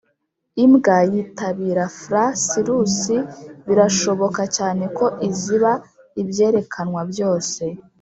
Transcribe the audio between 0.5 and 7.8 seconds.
imbwa yitabira fla sirus birashoboka cyane ko iziba ibyerekanwa byose